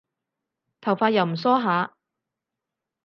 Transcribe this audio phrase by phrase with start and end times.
[0.81, 1.95] 頭髮又唔梳下